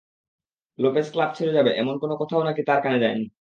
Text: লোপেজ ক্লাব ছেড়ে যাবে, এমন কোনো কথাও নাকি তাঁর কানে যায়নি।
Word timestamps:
লোপেজ 0.79 1.07
ক্লাব 1.13 1.29
ছেড়ে 1.37 1.53
যাবে, 1.53 1.71
এমন 1.77 1.95
কোনো 2.01 2.13
কথাও 2.21 2.41
নাকি 2.43 2.61
তাঁর 2.67 2.79
কানে 2.83 2.97
যায়নি। 3.03 3.25